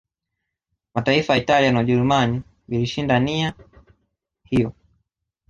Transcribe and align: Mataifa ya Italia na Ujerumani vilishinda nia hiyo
Mataifa 0.95 1.33
ya 1.35 1.41
Italia 1.41 1.71
na 1.71 1.79
Ujerumani 1.79 2.41
vilishinda 2.67 3.19
nia 3.19 3.53
hiyo 4.43 4.73